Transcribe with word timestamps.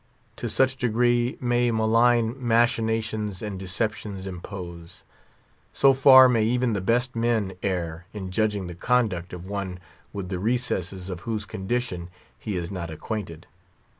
To 0.37 0.49
such 0.49 0.77
degree 0.77 1.37
may 1.39 1.69
malign 1.69 2.33
machinations 2.39 3.43
and 3.43 3.59
deceptions 3.59 4.25
impose. 4.25 5.03
So 5.73 5.93
far 5.93 6.27
may 6.27 6.43
even 6.43 6.73
the 6.73 6.81
best 6.81 7.15
man 7.15 7.53
err, 7.61 8.07
in 8.11 8.31
judging 8.31 8.65
the 8.65 8.73
conduct 8.73 9.31
of 9.31 9.45
one 9.45 9.77
with 10.11 10.29
the 10.29 10.39
recesses 10.39 11.07
of 11.11 11.19
whose 11.19 11.45
condition 11.45 12.09
he 12.39 12.55
is 12.57 12.71
not 12.71 12.89
acquainted. 12.89 13.45